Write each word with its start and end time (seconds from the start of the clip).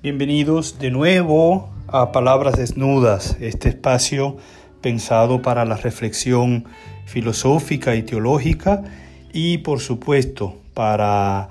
Bienvenidos 0.00 0.78
de 0.78 0.92
nuevo 0.92 1.70
a 1.88 2.12
Palabras 2.12 2.56
Desnudas, 2.56 3.36
este 3.40 3.70
espacio 3.70 4.36
pensado 4.80 5.42
para 5.42 5.64
la 5.64 5.76
reflexión 5.76 6.66
filosófica 7.04 7.96
y 7.96 8.04
teológica 8.04 8.84
y 9.32 9.58
por 9.58 9.80
supuesto 9.80 10.56
para 10.72 11.48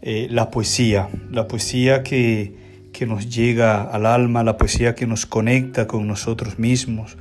eh, 0.00 0.26
la 0.30 0.50
poesía, 0.50 1.10
la 1.30 1.46
poesía 1.46 2.02
que, 2.02 2.88
que 2.94 3.04
nos 3.04 3.28
llega 3.28 3.82
al 3.82 4.06
alma, 4.06 4.42
la 4.42 4.56
poesía 4.56 4.94
que 4.94 5.06
nos 5.06 5.26
conecta 5.26 5.86
con 5.86 6.06
nosotros 6.06 6.58
mismos, 6.58 7.18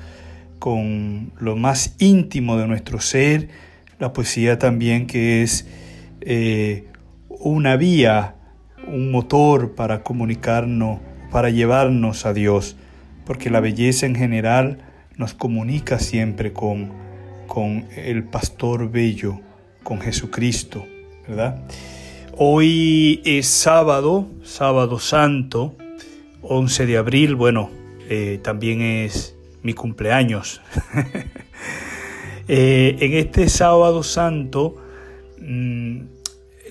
con 0.57 1.33
lo 1.37 1.57
más 1.57 1.95
íntimo 1.99 2.55
de 2.55 2.67
nuestro 2.67 3.01
ser, 3.01 3.49
la 3.99 4.13
poesía 4.13 4.57
también 4.57 5.05
que 5.05 5.43
es 5.43 5.67
eh, 6.21 6.85
una 7.27 7.75
vía 7.75 8.35
un 8.91 9.11
motor 9.11 9.73
para 9.73 10.03
comunicarnos, 10.03 10.99
para 11.31 11.49
llevarnos 11.49 12.25
a 12.25 12.33
Dios, 12.33 12.75
porque 13.25 13.49
la 13.49 13.59
belleza 13.59 14.05
en 14.05 14.15
general 14.15 14.79
nos 15.17 15.33
comunica 15.33 15.99
siempre 15.99 16.51
con, 16.51 16.91
con 17.47 17.85
el 17.95 18.23
pastor 18.23 18.91
bello, 18.91 19.39
con 19.83 20.01
Jesucristo, 20.01 20.85
¿verdad? 21.27 21.63
Hoy 22.37 23.21
es 23.25 23.47
sábado, 23.47 24.27
sábado 24.43 24.99
santo, 24.99 25.75
11 26.41 26.85
de 26.85 26.97
abril, 26.97 27.35
bueno, 27.35 27.69
eh, 28.09 28.39
también 28.41 28.81
es 28.81 29.35
mi 29.63 29.73
cumpleaños. 29.73 30.61
eh, 32.47 32.97
en 32.99 33.13
este 33.13 33.47
sábado 33.47 34.03
santo, 34.03 34.75
mmm, 35.39 36.01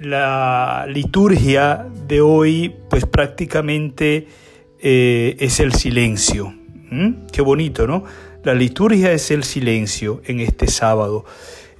la 0.00 0.86
liturgia 0.88 1.86
de 2.08 2.22
hoy, 2.22 2.74
pues 2.88 3.04
prácticamente 3.04 4.26
eh, 4.80 5.36
es 5.38 5.60
el 5.60 5.74
silencio. 5.74 6.54
¿Mm? 6.90 7.26
Qué 7.30 7.42
bonito, 7.42 7.86
¿no? 7.86 8.04
La 8.42 8.54
liturgia 8.54 9.12
es 9.12 9.30
el 9.30 9.44
silencio 9.44 10.22
en 10.24 10.40
este 10.40 10.66
sábado. 10.66 11.26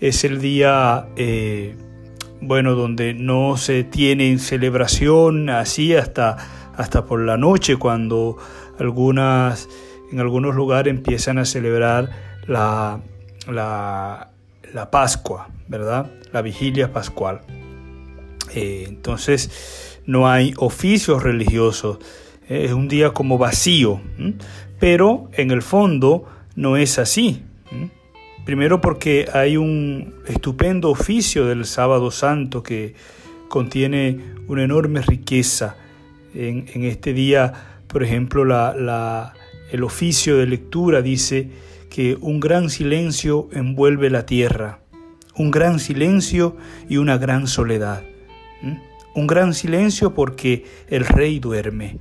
Es 0.01 0.25
el 0.25 0.41
día, 0.41 1.09
eh, 1.17 1.75
bueno, 2.43 2.75
donde 2.75 3.15
no 3.15 3.57
se 3.57 3.85
tiene 3.85 4.39
celebración 4.39 5.49
así 5.49 5.95
hasta, 5.95 6.37
hasta 6.77 7.07
por 7.07 7.21
la 7.21 7.39
noche, 7.39 7.77
cuando 7.77 8.37
algunas, 8.79 9.67
en 10.13 10.21
algunos 10.21 10.55
lugares 10.55 10.93
empiezan 10.95 11.39
a 11.39 11.47
celebrar 11.47 12.11
la, 12.47 13.01
la, 13.51 14.31
la 14.75 14.91
Pascua, 14.91 15.49
¿verdad? 15.69 16.11
La 16.33 16.43
vigilia 16.43 16.93
pascual. 16.93 17.41
Eh, 18.55 18.85
entonces 18.89 20.01
no 20.07 20.29
hay 20.29 20.55
oficios 20.57 21.23
religiosos, 21.23 21.99
es 22.49 22.73
un 22.73 22.89
día 22.89 23.11
como 23.11 23.39
vacío, 23.39 24.01
pero 24.81 25.31
en 25.35 25.51
el 25.51 25.63
fondo 25.63 26.25
no 26.57 26.77
es 26.77 26.99
así. 26.99 27.43
Primero 28.45 28.81
porque 28.81 29.29
hay 29.33 29.57
un 29.57 30.15
estupendo 30.27 30.91
oficio 30.91 31.47
del 31.47 31.65
sábado 31.65 32.11
santo 32.11 32.63
que 32.63 32.95
contiene 33.49 34.19
una 34.49 34.65
enorme 34.65 35.03
riqueza. 35.03 35.77
En, 36.35 36.67
este 36.85 37.13
día, 37.13 37.53
por 37.87 38.03
ejemplo, 38.03 38.43
el 38.43 39.85
oficio 39.85 40.39
de 40.39 40.47
lectura 40.47 41.03
dice 41.03 41.51
que 41.91 42.17
un 42.21 42.41
gran 42.41 42.71
silencio 42.71 43.49
envuelve 43.53 44.11
la 44.11 44.27
tierra, 44.27 44.81
un 45.37 45.51
gran 45.51 45.79
silencio 45.79 46.57
y 46.89 46.97
una 46.97 47.19
gran 47.19 47.47
soledad. 47.47 48.03
Un 49.15 49.27
gran 49.27 49.55
silencio 49.55 50.15
porque 50.15 50.65
el 50.89 51.05
rey 51.05 51.41
duerme, 51.41 51.99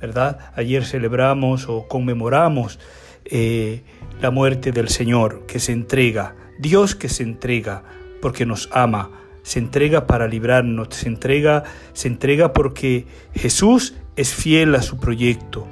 ¿verdad? 0.00 0.52
Ayer 0.56 0.84
celebramos 0.84 1.68
o 1.68 1.86
conmemoramos 1.86 2.78
eh, 3.24 3.82
la 4.20 4.30
muerte 4.30 4.72
del 4.72 4.88
Señor 4.88 5.46
que 5.46 5.60
se 5.60 5.72
entrega, 5.72 6.34
Dios 6.58 6.94
que 6.94 7.08
se 7.08 7.22
entrega 7.22 7.84
porque 8.20 8.46
nos 8.46 8.68
ama, 8.72 9.10
se 9.42 9.58
entrega 9.58 10.06
para 10.06 10.26
librarnos, 10.26 10.88
se 10.90 11.08
entrega, 11.08 11.64
se 11.92 12.08
entrega 12.08 12.52
porque 12.52 13.06
Jesús 13.34 13.94
es 14.16 14.34
fiel 14.34 14.74
a 14.74 14.82
su 14.82 14.98
proyecto. 14.98 15.66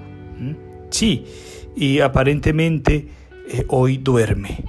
Sí, 0.90 1.26
y 1.74 2.00
aparentemente 2.00 3.08
eh, 3.48 3.64
hoy 3.68 3.98
duerme. 3.98 4.64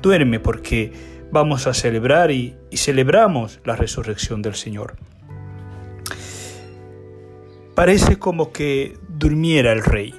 Duerme 0.00 0.40
porque 0.40 0.92
vamos 1.32 1.66
a 1.66 1.74
celebrar 1.74 2.30
y, 2.30 2.54
celebramos 2.74 3.58
la 3.64 3.74
resurrección 3.74 4.42
del 4.42 4.54
Señor. 4.54 4.94
Parece 7.74 8.18
como 8.18 8.52
que 8.52 8.96
durmiera 9.08 9.72
el 9.72 9.82
rey. 9.82 10.14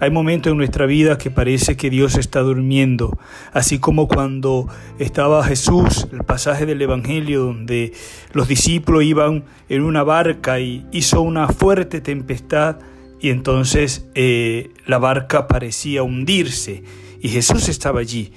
Hay 0.00 0.10
momentos 0.10 0.52
en 0.52 0.58
nuestra 0.58 0.86
vida 0.86 1.18
que 1.18 1.30
parece 1.30 1.76
que 1.76 1.90
Dios 1.90 2.16
está 2.16 2.40
durmiendo, 2.40 3.18
así 3.52 3.78
como 3.80 4.06
cuando 4.06 4.68
estaba 4.98 5.42
Jesús, 5.44 6.06
el 6.12 6.22
pasaje 6.22 6.66
del 6.66 6.82
Evangelio 6.82 7.42
donde 7.42 7.92
los 8.32 8.46
discípulos 8.46 9.02
iban 9.02 9.44
en 9.68 9.82
una 9.82 10.04
barca 10.04 10.60
y 10.60 10.86
hizo 10.92 11.20
una 11.20 11.48
fuerte 11.48 12.00
tempestad 12.00 12.78
y 13.20 13.30
entonces 13.30 14.06
eh, 14.14 14.70
la 14.86 14.98
barca 14.98 15.48
parecía 15.48 16.04
hundirse 16.04 16.84
y 17.20 17.28
Jesús 17.28 17.68
estaba 17.68 18.00
allí 18.00 18.32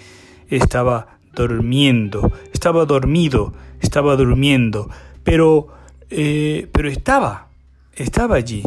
estaba 0.49 1.19
durmiendo, 1.35 2.31
estaba 2.53 2.85
dormido, 2.85 3.53
estaba 3.81 4.15
durmiendo, 4.15 4.89
pero, 5.23 5.67
eh, 6.09 6.67
pero 6.71 6.89
estaba, 6.89 7.49
estaba 7.93 8.35
allí. 8.35 8.63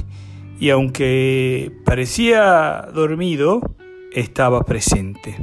Y 0.60 0.70
aunque 0.70 1.72
parecía 1.84 2.88
dormido, 2.94 3.60
estaba 4.12 4.62
presente. 4.64 5.36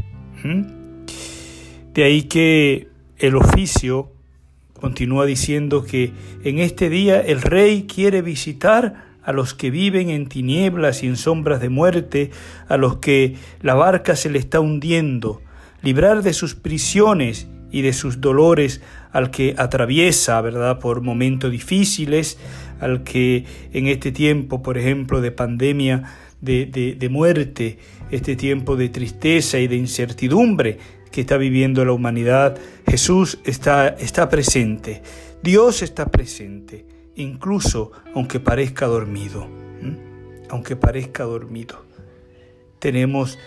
De 1.93 2.03
ahí 2.03 2.23
que 2.23 2.87
el 3.17 3.35
oficio 3.35 4.11
continúa 4.79 5.25
diciendo 5.25 5.83
que 5.83 6.13
en 6.43 6.59
este 6.59 6.89
día 6.89 7.19
el 7.19 7.41
rey 7.41 7.87
quiere 7.87 8.21
visitar 8.21 9.07
a 9.23 9.33
los 9.33 9.53
que 9.53 9.71
viven 9.71 10.09
en 10.09 10.27
tinieblas 10.27 11.03
y 11.03 11.07
en 11.07 11.17
sombras 11.17 11.59
de 11.59 11.69
muerte, 11.69 12.31
a 12.69 12.77
los 12.77 12.97
que 12.97 13.35
la 13.61 13.73
barca 13.73 14.15
se 14.15 14.29
le 14.29 14.39
está 14.39 14.59
hundiendo, 14.61 15.41
librar 15.81 16.23
de 16.23 16.33
sus 16.33 16.55
prisiones 16.55 17.47
y 17.71 17.81
de 17.81 17.93
sus 17.93 18.21
dolores 18.21 18.81
al 19.11 19.31
que 19.31 19.55
atraviesa, 19.57 20.39
¿verdad?, 20.41 20.79
por 20.79 21.01
momentos 21.01 21.51
difíciles, 21.51 22.37
al 22.79 23.03
que 23.03 23.45
en 23.73 23.87
este 23.87 24.11
tiempo, 24.11 24.61
por 24.61 24.77
ejemplo, 24.77 25.21
de 25.21 25.31
pandemia, 25.31 26.03
de, 26.41 26.95
de, 26.97 27.09
muerte, 27.09 27.79
este 28.11 28.35
tiempo 28.35 28.75
de 28.75 28.89
tristeza 28.89 29.59
y 29.59 29.67
de 29.67 29.75
incertidumbre 29.75 30.77
que 31.11 31.21
está 31.21 31.37
viviendo 31.37 31.83
la 31.83 31.93
humanidad, 31.93 32.57
Jesús 32.87 33.39
está, 33.43 33.87
está 33.87 34.29
presente, 34.29 35.01
Dios 35.41 35.81
está 35.81 36.05
presente, 36.05 36.85
incluso 37.15 37.91
aunque 38.13 38.39
parezca 38.39 38.85
dormido, 38.85 39.47
aunque 40.49 40.75
parezca 40.75 41.23
dormido. 41.23 41.85
Tenemos 42.79 43.39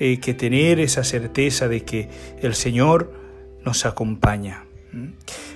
que 0.00 0.34
tener 0.34 0.80
esa 0.80 1.04
certeza 1.04 1.68
de 1.68 1.84
que 1.84 2.08
el 2.40 2.54
Señor 2.54 3.12
nos 3.64 3.84
acompaña. 3.84 4.64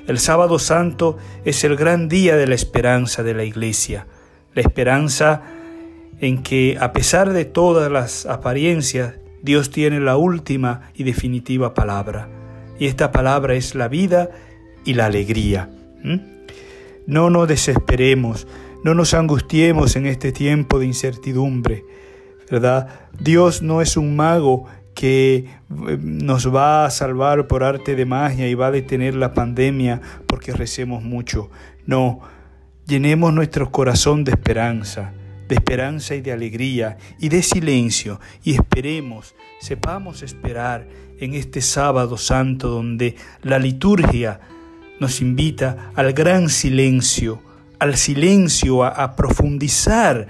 El 0.06 0.19
sábado 0.19 0.59
santo 0.59 1.16
es 1.44 1.65
el 1.65 1.77
gran 1.77 2.09
día 2.09 2.37
de 2.37 2.47
la 2.47 2.55
esperanza 2.55 3.22
de 3.22 3.34
la 3.34 3.44
iglesia, 3.44 4.06
la 4.55 4.60
esperanza 4.60 5.43
en 6.21 6.43
que 6.43 6.77
a 6.78 6.93
pesar 6.93 7.32
de 7.32 7.44
todas 7.44 7.91
las 7.91 8.27
apariencias, 8.27 9.15
Dios 9.43 9.71
tiene 9.71 9.99
la 10.00 10.16
última 10.16 10.91
y 10.94 11.05
definitiva 11.05 11.75
palabra. 11.75 12.29
Y 12.79 12.87
esta 12.87 13.12
palabra 13.12 13.55
es 13.55 13.75
la 13.75 13.88
vida 13.88 14.31
y 14.85 14.94
la 14.94 15.06
alegría. 15.06 15.70
No 17.06 17.31
nos 17.31 17.49
desesperemos, 17.49 18.47
no 18.85 18.94
nos 18.94 19.14
angustiemos 19.14 19.97
en 19.97 20.06
este 20.06 20.32
tiempo 20.32 20.79
de 20.79 20.87
incertidumbre. 20.87 21.85
¿Verdad? 22.50 22.88
Dios 23.19 23.62
no 23.62 23.81
es 23.81 23.96
un 23.96 24.17
mago 24.17 24.67
que 24.94 25.37
eh, 25.37 25.99
nos 26.00 26.55
va 26.55 26.87
a 26.87 26.91
salvar 26.91 27.46
por 27.46 27.64
arte 27.64 27.96
de 27.96 28.06
magia 28.06 28.49
y 28.49 28.55
va 28.55 28.69
a 28.69 28.70
detener 28.70 29.14
la 29.14 29.35
pandemia 29.35 30.00
porque 30.26 30.52
recemos 30.52 31.02
mucho. 31.02 31.50
No, 31.87 32.20
llenemos 32.87 33.32
nuestro 33.32 33.70
corazón 33.70 34.25
de 34.25 34.32
esperanza, 34.32 35.12
de 35.49 35.56
esperanza 35.56 36.14
y 36.14 36.20
de 36.20 36.32
alegría 36.32 36.96
y 37.19 37.29
de 37.29 37.43
silencio 37.43 38.20
y 38.43 38.55
esperemos, 38.55 39.35
sepamos 39.61 40.23
esperar 40.23 40.87
en 41.19 41.35
este 41.35 41.61
sábado 41.61 42.17
santo 42.17 42.69
donde 42.69 43.17
la 43.43 43.58
liturgia 43.58 44.40
nos 45.00 45.20
invita 45.20 45.90
al 45.94 46.12
gran 46.12 46.49
silencio, 46.49 47.43
al 47.79 47.97
silencio, 47.97 48.85
a, 48.85 48.88
a 48.88 49.17
profundizar 49.17 50.29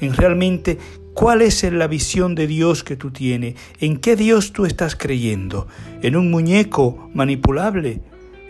en 0.00 0.14
realmente 0.14 0.78
¿Cuál 1.14 1.42
es 1.42 1.62
la 1.64 1.86
visión 1.86 2.34
de 2.34 2.46
Dios 2.46 2.84
que 2.84 2.96
tú 2.96 3.10
tienes? 3.10 3.54
¿En 3.80 3.98
qué 3.98 4.16
Dios 4.16 4.52
tú 4.52 4.64
estás 4.64 4.96
creyendo? 4.96 5.66
¿En 6.02 6.16
un 6.16 6.30
muñeco 6.30 7.10
manipulable? 7.14 8.00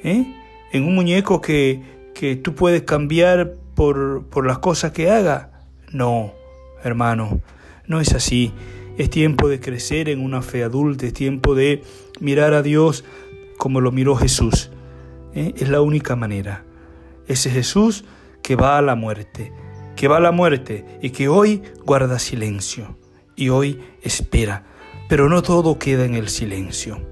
¿Eh? 0.04 0.26
¿En 0.72 0.84
un 0.84 0.94
muñeco 0.94 1.40
que, 1.40 1.82
que 2.14 2.36
tú 2.36 2.54
puedes 2.54 2.82
cambiar 2.82 3.54
por, 3.74 4.26
por 4.26 4.46
las 4.46 4.58
cosas 4.58 4.92
que 4.92 5.10
haga. 5.10 5.52
No, 5.90 6.34
hermano, 6.84 7.40
no 7.86 8.00
es 8.00 8.14
así. 8.14 8.52
Es 8.98 9.08
tiempo 9.08 9.48
de 9.48 9.58
crecer 9.58 10.10
en 10.10 10.22
una 10.22 10.42
fe 10.42 10.62
adulta, 10.62 11.06
es 11.06 11.14
tiempo 11.14 11.54
de 11.54 11.82
mirar 12.20 12.52
a 12.52 12.60
Dios 12.60 13.04
como 13.56 13.80
lo 13.80 13.90
miró 13.90 14.16
Jesús. 14.16 14.70
¿Eh? 15.34 15.54
Es 15.56 15.70
la 15.70 15.80
única 15.80 16.14
manera. 16.14 16.64
Ese 17.26 17.50
Jesús 17.50 18.04
que 18.42 18.54
va 18.54 18.76
a 18.76 18.82
la 18.82 18.96
muerte, 18.96 19.50
que 20.00 20.08
va 20.08 20.16
a 20.16 20.20
la 20.20 20.32
muerte 20.32 20.86
y 21.02 21.10
que 21.10 21.28
hoy 21.28 21.62
guarda 21.84 22.18
silencio 22.18 22.96
y 23.36 23.50
hoy 23.50 23.82
espera. 24.00 24.64
Pero 25.10 25.28
no 25.28 25.42
todo 25.42 25.78
queda 25.78 26.06
en 26.06 26.14
el 26.14 26.30
silencio. 26.30 27.06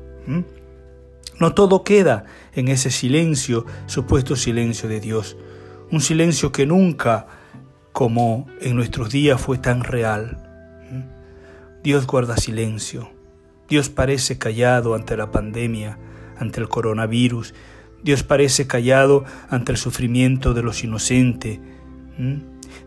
No 1.39 1.53
todo 1.53 1.85
queda 1.85 2.25
en 2.55 2.69
ese 2.69 2.91
silencio, 2.91 3.67
supuesto 3.85 4.37
silencio 4.37 4.89
de 4.89 5.01
Dios. 5.01 5.37
Un 5.91 6.01
silencio 6.01 6.51
que 6.51 6.65
nunca, 6.65 7.27
como 7.93 8.47
en 8.63 8.75
nuestros 8.75 9.11
días, 9.11 9.39
fue 9.39 9.59
tan 9.59 9.85
real. 9.85 10.49
Dios 11.83 12.07
guarda 12.07 12.39
silencio. 12.39 13.11
Dios 13.69 13.91
parece 13.91 14.39
callado 14.39 14.95
ante 14.95 15.15
la 15.15 15.31
pandemia, 15.31 15.99
ante 16.39 16.61
el 16.61 16.71
coronavirus. 16.71 17.53
Dios 18.03 18.23
parece 18.23 18.67
callado 18.67 19.27
ante 19.51 19.73
el 19.73 19.77
sufrimiento 19.77 20.55
de 20.55 20.63
los 20.63 20.83
inocentes. 20.85 21.61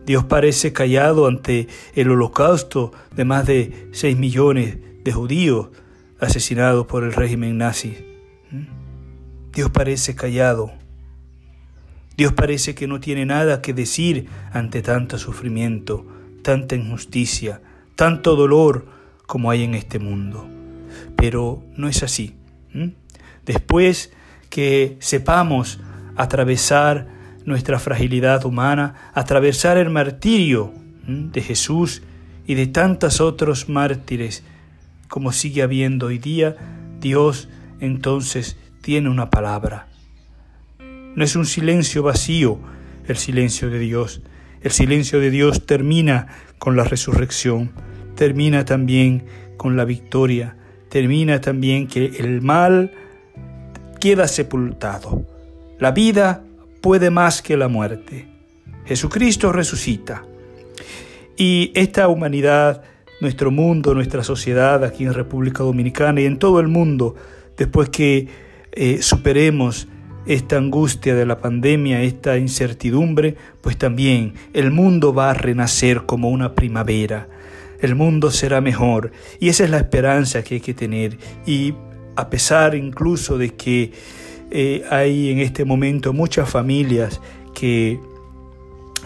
Dios 0.06 0.24
parece 0.24 0.72
callado 0.72 1.26
ante 1.26 1.68
el 1.94 2.10
holocausto 2.10 2.92
de 3.14 3.24
más 3.24 3.46
de 3.46 3.88
6 3.92 4.16
millones 4.16 4.78
de 5.04 5.12
judíos 5.12 5.68
asesinados 6.20 6.86
por 6.86 7.04
el 7.04 7.12
régimen 7.12 7.58
nazi. 7.58 7.96
Dios 9.52 9.70
parece 9.70 10.14
callado. 10.14 10.72
Dios 12.16 12.32
parece 12.32 12.74
que 12.74 12.86
no 12.86 13.00
tiene 13.00 13.26
nada 13.26 13.62
que 13.62 13.74
decir 13.74 14.28
ante 14.52 14.82
tanto 14.82 15.18
sufrimiento, 15.18 16.06
tanta 16.42 16.76
injusticia, 16.76 17.60
tanto 17.96 18.36
dolor 18.36 18.86
como 19.26 19.50
hay 19.50 19.64
en 19.64 19.74
este 19.74 19.98
mundo. 19.98 20.46
Pero 21.16 21.62
no 21.76 21.88
es 21.88 22.02
así. 22.02 22.36
Después 23.44 24.12
que 24.50 24.96
sepamos 25.00 25.80
atravesar 26.16 27.08
nuestra 27.44 27.78
fragilidad 27.78 28.44
humana, 28.44 29.10
atravesar 29.14 29.76
el 29.78 29.90
martirio 29.90 30.72
de 31.06 31.40
Jesús 31.40 32.02
y 32.46 32.54
de 32.54 32.66
tantos 32.66 33.20
otros 33.20 33.68
mártires 33.68 34.44
como 35.08 35.32
sigue 35.32 35.62
habiendo 35.62 36.06
hoy 36.06 36.18
día, 36.18 36.56
Dios 37.00 37.48
entonces 37.80 38.56
tiene 38.80 39.10
una 39.10 39.28
palabra. 39.28 39.88
No 41.14 41.22
es 41.22 41.36
un 41.36 41.44
silencio 41.44 42.02
vacío 42.02 42.58
el 43.06 43.16
silencio 43.16 43.68
de 43.70 43.78
Dios. 43.78 44.22
El 44.62 44.70
silencio 44.70 45.20
de 45.20 45.30
Dios 45.30 45.66
termina 45.66 46.28
con 46.58 46.76
la 46.76 46.84
resurrección, 46.84 47.72
termina 48.14 48.64
también 48.64 49.24
con 49.56 49.76
la 49.76 49.84
victoria, 49.84 50.56
termina 50.88 51.40
también 51.40 51.88
que 51.88 52.06
el 52.18 52.42
mal 52.42 52.92
queda 54.00 54.28
sepultado. 54.28 55.26
La 55.78 55.90
vida 55.90 56.44
puede 56.82 57.10
más 57.10 57.40
que 57.40 57.56
la 57.56 57.68
muerte. 57.68 58.26
Jesucristo 58.84 59.52
resucita. 59.52 60.24
Y 61.36 61.72
esta 61.74 62.08
humanidad, 62.08 62.82
nuestro 63.22 63.50
mundo, 63.50 63.94
nuestra 63.94 64.22
sociedad 64.22 64.84
aquí 64.84 65.04
en 65.04 65.14
República 65.14 65.62
Dominicana 65.62 66.20
y 66.20 66.26
en 66.26 66.38
todo 66.38 66.60
el 66.60 66.68
mundo, 66.68 67.14
después 67.56 67.88
que 67.88 68.28
eh, 68.72 69.00
superemos 69.00 69.88
esta 70.26 70.56
angustia 70.56 71.14
de 71.14 71.24
la 71.24 71.38
pandemia, 71.38 72.02
esta 72.02 72.36
incertidumbre, 72.36 73.36
pues 73.60 73.76
también 73.76 74.34
el 74.52 74.70
mundo 74.70 75.14
va 75.14 75.30
a 75.30 75.34
renacer 75.34 76.04
como 76.04 76.30
una 76.30 76.54
primavera. 76.54 77.28
El 77.80 77.94
mundo 77.94 78.30
será 78.30 78.60
mejor 78.60 79.12
y 79.40 79.48
esa 79.48 79.64
es 79.64 79.70
la 79.70 79.78
esperanza 79.78 80.42
que 80.42 80.56
hay 80.56 80.60
que 80.60 80.74
tener. 80.74 81.18
Y 81.46 81.74
a 82.14 82.28
pesar 82.28 82.74
incluso 82.74 83.38
de 83.38 83.54
que 83.54 83.92
eh, 84.54 84.84
hay 84.90 85.30
en 85.30 85.38
este 85.38 85.64
momento 85.64 86.12
muchas 86.12 86.48
familias 86.48 87.22
que 87.54 87.98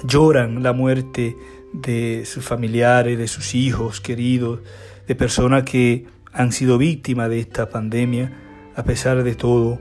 lloran 0.02 0.64
la 0.64 0.72
muerte 0.72 1.36
de 1.72 2.24
sus 2.26 2.44
familiares, 2.44 3.16
de 3.16 3.28
sus 3.28 3.54
hijos 3.54 4.00
queridos, 4.00 4.58
de 5.06 5.14
personas 5.14 5.62
que 5.62 6.06
han 6.32 6.50
sido 6.50 6.78
víctimas 6.78 7.30
de 7.30 7.38
esta 7.38 7.70
pandemia, 7.70 8.32
a 8.74 8.82
pesar 8.82 9.22
de 9.22 9.36
todo, 9.36 9.80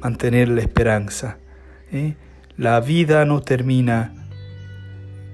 mantener 0.00 0.48
la 0.48 0.62
esperanza. 0.62 1.36
¿eh? 1.92 2.14
La 2.56 2.80
vida 2.80 3.26
no 3.26 3.42
termina 3.42 4.14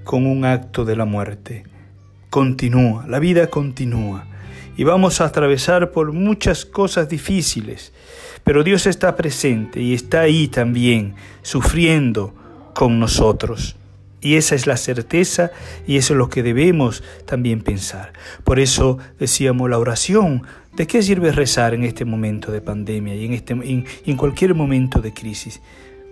con 0.03 0.25
un 0.25 0.43
acto 0.43 0.83
de 0.83 0.97
la 0.97 1.05
muerte, 1.05 1.63
continúa, 2.29 3.07
la 3.07 3.19
vida 3.19 3.47
continúa. 3.47 4.27
Y 4.79 4.85
vamos 4.85 5.19
a 5.19 5.25
atravesar 5.25 5.91
por 5.91 6.13
muchas 6.13 6.63
cosas 6.63 7.09
difíciles, 7.09 7.91
pero 8.45 8.63
Dios 8.63 8.87
está 8.87 9.17
presente 9.17 9.81
y 9.81 9.93
está 9.93 10.21
ahí 10.21 10.47
también, 10.47 11.15
sufriendo 11.41 12.33
con 12.73 12.97
nosotros. 12.97 13.75
Y 14.21 14.35
esa 14.35 14.55
es 14.55 14.67
la 14.67 14.77
certeza 14.77 15.51
y 15.85 15.97
eso 15.97 16.13
es 16.13 16.17
lo 16.17 16.29
que 16.29 16.43
debemos 16.43 17.03
también 17.25 17.59
pensar. 17.59 18.13
Por 18.45 18.57
eso 18.57 18.99
decíamos 19.19 19.69
la 19.69 19.79
oración. 19.79 20.43
¿De 20.77 20.87
qué 20.87 21.03
sirve 21.03 21.33
rezar 21.33 21.73
en 21.73 21.83
este 21.83 22.05
momento 22.05 22.49
de 22.49 22.61
pandemia 22.61 23.15
y 23.15 23.25
en, 23.25 23.33
este, 23.33 23.51
en, 23.51 24.15
cualquier 24.15 24.55
momento 24.55 25.01
de 25.01 25.13
crisis? 25.13 25.61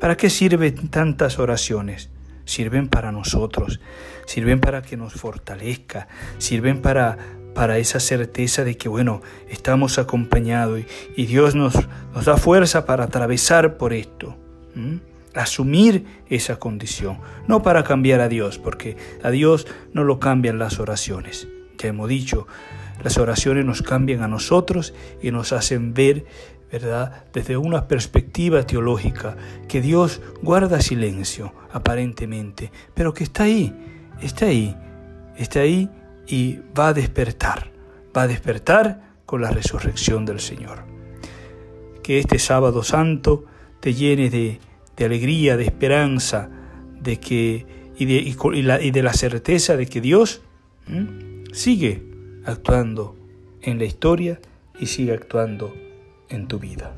¿Para 0.02 0.18
qué 0.18 0.30
sirven 0.30 0.90
tantas 0.90 1.40
oraciones? 1.40 2.10
Sirven 2.44 2.90
para 2.90 3.14
nosotros, 3.14 3.80
sirven 4.25 4.60
para 4.60 4.81
que 4.81 4.98
nos 4.98 5.14
fortalezca, 5.14 6.10
sirven 6.38 6.81
para, 6.81 7.18
para 7.57 7.80
esa 7.80 8.00
certeza 8.00 8.63
de 8.63 8.77
que, 8.77 8.88
bueno, 8.88 9.24
estamos 9.50 9.98
acompañados 9.98 10.81
y, 11.15 11.25
Dios 11.25 11.56
nos, 11.56 11.74
da 12.24 12.38
fuerza 12.38 12.86
para 12.86 13.06
atravesar 13.06 13.77
por 13.77 13.94
esto 13.94 14.38
asumir 15.33 16.06
esa 16.30 16.57
condición, 16.59 17.18
no 17.48 17.63
para 17.63 17.83
cambiar 17.83 18.21
a 18.21 18.30
Dios, 18.30 18.59
porque 18.59 18.95
a 19.24 19.31
Dios 19.31 19.65
no 19.92 20.04
lo 20.04 20.19
cambian 20.19 20.59
las 20.59 20.80
oraciones. 20.80 21.48
Ya 21.80 21.89
hemos 21.89 22.07
dicho, 22.09 22.45
las 23.04 23.18
oraciones 23.18 23.65
nos 23.65 23.81
cambian 23.81 24.21
a 24.21 24.27
nosotros 24.27 24.94
y 25.24 25.31
nos 25.31 25.51
hacen 25.51 25.95
ver, 25.95 26.25
¿verdad?, 26.71 27.26
desde 27.33 27.57
una 27.57 27.87
perspectiva 27.87 28.68
teológica, 28.68 29.35
que 29.68 29.81
Dios 29.81 30.21
guarda 30.44 30.80
silencio, 30.80 31.56
aparentemente, 31.71 32.71
pero 32.94 33.16
que 33.16 33.23
está 33.23 33.45
ahí, 33.45 33.73
está 34.21 34.45
ahí, 34.45 34.78
está 35.37 35.61
ahí 35.61 35.90
y 36.28 36.60
va 36.78 36.90
a 36.90 36.94
despertar, 36.94 37.72
va 38.16 38.24
a 38.24 38.28
despertar 38.28 39.16
con 39.26 39.42
la 39.42 39.52
resurrección 39.52 40.26
del 40.26 40.40
Señor. 40.40 40.86
Que 42.04 42.19
este 42.19 42.40
sábado 42.40 42.84
santo 42.84 43.46
te 43.80 43.94
llene 43.94 44.30
de 44.30 44.60
alegría, 45.06 45.57
de 45.57 45.64
esperanza, 45.64 46.50
de 47.02 47.19
que, 47.19 47.66
y 47.98 48.92
de 48.92 49.04
la 49.04 49.14
certeza 49.14 49.76
de 49.78 49.86
que 49.88 50.02
Dios 50.02 50.42
sigue 51.52 52.04
actuando 52.46 53.16
en 53.62 53.78
la 53.78 53.86
historia 53.86 54.40
y 54.80 54.88
sigue 54.88 55.14
actuando 55.14 55.74
en 56.30 56.48
tu 56.48 56.60
vida. 56.60 56.96